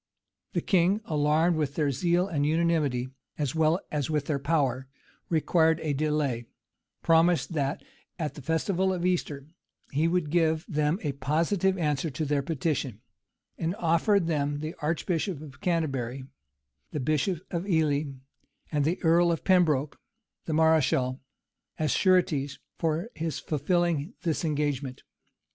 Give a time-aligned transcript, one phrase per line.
[0.53, 4.87] The king, alarmed with their zeal and unanimity, as well as with their power,
[5.29, 6.47] required a delay;
[7.03, 7.83] promised that,
[8.17, 9.45] at the festival of Easter,
[9.91, 12.99] he would give them a positive answer to their petition;
[13.59, 16.23] and offered them the archbishop of Canterbury,
[16.89, 18.05] the bishop of Ely,
[18.71, 19.99] and the earl of Pembroke,
[20.45, 21.19] the mareschal,
[21.77, 25.03] as sureties for his fulfilling this engagement.